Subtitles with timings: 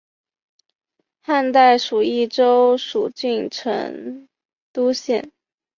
[1.21, 4.27] 汉代属益州蜀郡成
[4.73, 5.31] 都县。